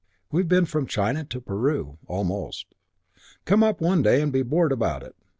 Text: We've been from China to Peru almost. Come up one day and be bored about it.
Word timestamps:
We've 0.31 0.47
been 0.47 0.65
from 0.65 0.87
China 0.87 1.23
to 1.25 1.39
Peru 1.39 1.99
almost. 2.07 2.65
Come 3.45 3.61
up 3.61 3.81
one 3.81 4.01
day 4.01 4.19
and 4.23 4.31
be 4.33 4.41
bored 4.41 4.71
about 4.71 5.03
it. 5.03 5.15